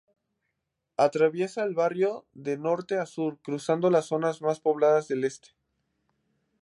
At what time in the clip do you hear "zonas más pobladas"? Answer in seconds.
4.07-5.07